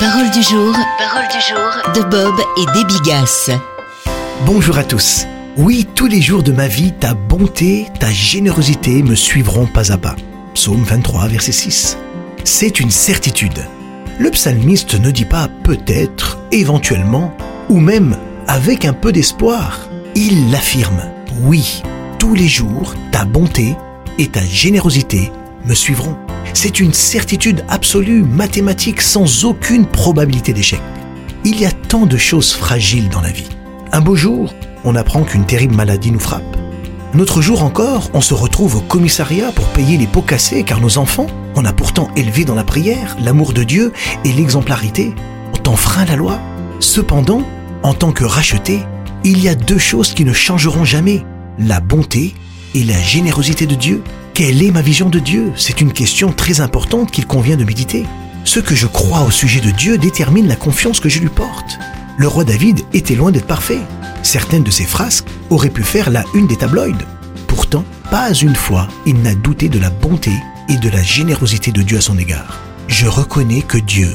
[0.00, 3.50] Parole du jour, parole du jour de Bob et des Bigas.
[4.46, 5.26] Bonjour à tous.
[5.58, 9.98] Oui, tous les jours de ma vie, ta bonté, ta générosité me suivront pas à
[9.98, 10.16] pas.
[10.54, 11.98] Psaume 23, verset 6.
[12.44, 13.66] C'est une certitude.
[14.18, 17.36] Le psalmiste ne dit pas peut-être, éventuellement,
[17.68, 18.16] ou même
[18.48, 19.80] avec un peu d'espoir.
[20.14, 21.02] Il l'affirme.
[21.42, 21.82] Oui,
[22.18, 23.76] tous les jours, ta bonté
[24.16, 25.30] et ta générosité
[25.66, 26.16] me suivront.
[26.52, 30.80] C'est une certitude absolue, mathématique, sans aucune probabilité d'échec.
[31.44, 33.48] Il y a tant de choses fragiles dans la vie.
[33.92, 36.56] Un beau jour, on apprend qu'une terrible maladie nous frappe.
[37.12, 40.80] Un autre jour encore, on se retrouve au commissariat pour payer les pots cassés car
[40.80, 41.26] nos enfants,
[41.56, 43.92] on a pourtant élevé dans la prière, l'amour de Dieu
[44.24, 45.12] et l'exemplarité,
[45.52, 46.38] ont enfreint la loi.
[46.78, 47.42] Cependant,
[47.82, 48.80] en tant que rachetés,
[49.24, 51.24] il y a deux choses qui ne changeront jamais,
[51.58, 52.34] la bonté
[52.74, 54.02] et la générosité de Dieu.
[54.40, 55.52] Quelle est ma vision de Dieu?
[55.54, 58.06] C'est une question très importante qu'il convient de méditer.
[58.44, 61.78] Ce que je crois au sujet de Dieu détermine la confiance que je lui porte.
[62.16, 63.80] Le roi David était loin d'être parfait.
[64.22, 67.04] Certaines de ses frasques auraient pu faire la une des tabloïds.
[67.48, 70.32] Pourtant, pas une fois il n'a douté de la bonté
[70.70, 72.62] et de la générosité de Dieu à son égard.
[72.88, 74.08] Je reconnais que Dieu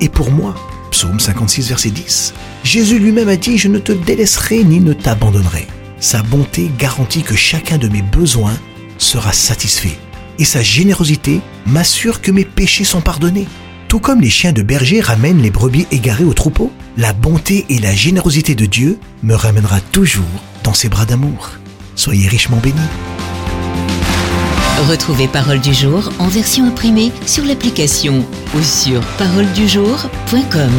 [0.00, 0.54] est pour moi.
[0.92, 2.34] Psaume 56, verset 10.
[2.62, 5.66] Jésus lui-même a dit, je ne te délaisserai ni ne t'abandonnerai.
[5.98, 8.54] Sa bonté garantit que chacun de mes besoins
[9.02, 9.98] sera satisfait.
[10.38, 13.46] Et sa générosité m'assure que mes péchés sont pardonnés.
[13.88, 17.78] Tout comme les chiens de berger ramènent les brebis égarées au troupeau, la bonté et
[17.78, 20.24] la générosité de Dieu me ramènera toujours
[20.64, 21.50] dans ses bras d'amour.
[21.94, 22.78] Soyez richement bénis.
[24.88, 30.70] Retrouvez Parole du jour en version imprimée sur l'application ou sur paroledujour.com.